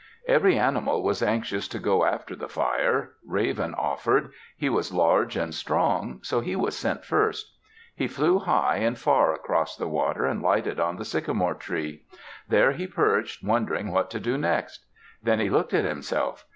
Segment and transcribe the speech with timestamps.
[0.27, 3.11] Every animal was anxious to go after the fire.
[3.23, 4.31] Raven offered.
[4.57, 7.55] He was large and strong, so he was sent first.
[7.93, 12.03] He flew high and far across the water, and lighted on the sycamore tree.
[12.49, 14.83] There he perched, wondering what to do next.
[15.21, 16.45] Then he looked at himself.